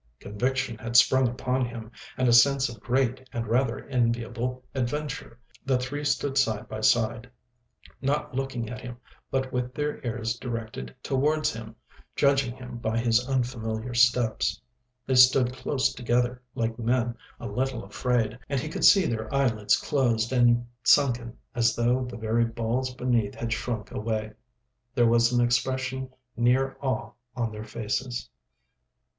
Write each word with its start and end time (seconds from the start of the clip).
Conviction 0.19 0.79
had 0.79 0.97
sprung 0.97 1.27
upon 1.27 1.63
him, 1.63 1.91
and 2.17 2.27
a 2.27 2.33
sense 2.33 2.69
of 2.69 2.79
great 2.79 3.29
and 3.31 3.45
rather 3.45 3.85
enviable 3.87 4.63
adventure. 4.73 5.37
The 5.63 5.77
three 5.77 6.03
stood 6.03 6.39
side 6.39 6.67
by 6.67 6.81
side, 6.81 7.29
not 8.01 8.33
looking 8.33 8.67
at 8.67 8.81
him, 8.81 8.97
but 9.29 9.53
with 9.53 9.75
their 9.75 10.03
ears 10.03 10.35
directed 10.39 10.95
towards 11.03 11.53
him, 11.53 11.75
judging 12.15 12.55
him 12.55 12.77
by 12.79 12.97
his 12.97 13.27
unfamiliar 13.29 13.93
steps. 13.93 14.59
They 15.05 15.13
stood 15.13 15.53
close 15.53 15.93
together 15.93 16.41
like 16.55 16.79
men 16.79 17.15
a 17.39 17.45
little 17.47 17.83
afraid, 17.83 18.39
and 18.49 18.59
he 18.59 18.69
could 18.69 18.83
see 18.83 19.05
their 19.05 19.31
eyelids 19.31 19.77
closed 19.77 20.33
and 20.33 20.65
sunken, 20.83 21.37
as 21.53 21.75
though 21.75 22.05
the 22.05 22.17
very 22.17 22.45
balls 22.45 22.91
beneath 22.95 23.35
had 23.35 23.53
shrunk 23.53 23.91
away. 23.91 24.31
There 24.95 25.05
was 25.05 25.31
an 25.31 25.45
expression 25.45 26.09
near 26.35 26.75
awe 26.81 27.11
on 27.35 27.51
their 27.51 27.65
faces. 27.65 28.27